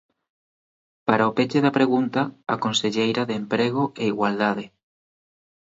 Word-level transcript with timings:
Para 1.07 1.29
o 1.29 1.35
peche 1.37 1.59
da 1.65 1.75
pregunta, 1.79 2.21
a 2.53 2.55
conselleira 2.65 3.21
de 3.29 3.35
Emprego 3.41 3.83
e 4.01 4.03
Igualdade. 4.13 4.65